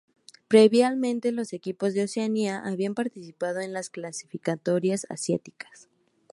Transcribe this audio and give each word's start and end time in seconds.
Previamente, 0.47 1.31
los 1.31 1.53
equipos 1.53 1.93
de 1.93 2.05
Oceanía 2.05 2.57
habían 2.65 2.95
participado 2.95 3.59
en 3.59 3.71
las 3.71 3.91
clasificatorias 3.91 5.05
asiáticas. 5.11 5.89